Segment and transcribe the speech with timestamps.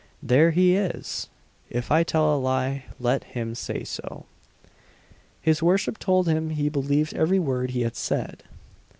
[0.23, 1.29] There he is!
[1.69, 4.25] If I tell a lie, let him say so."
[5.39, 8.41] His worship told him he believed every word he had said.